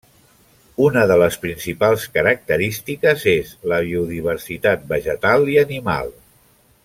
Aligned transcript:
Una 0.85 1.01
de 1.11 1.17
les 1.23 1.35
principals 1.43 2.05
característiques 2.15 3.27
és 3.35 3.53
la 3.73 3.79
biodiversitat 3.89 4.91
vegetal 4.95 5.51
i 5.57 5.61
animal. 5.67 6.11